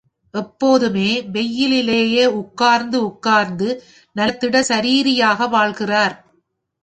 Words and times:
எப்போதுமே 0.33 1.09
வெயிலிலேயே 1.31 2.25
உட்கார்ந்து 2.33 2.97
உட்கார்ந்து 3.05 3.67
நல்ல 4.15 4.33
திட 4.33 4.63
சரீரியாக 4.69 5.47
வாழ்கிறார். 5.47 6.15